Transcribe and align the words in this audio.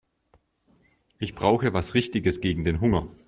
Ich 1.19 1.35
brauche 1.35 1.73
was 1.75 1.93
Richtiges 1.93 2.41
gegen 2.41 2.63
den 2.63 2.81
Hunger. 2.81 3.07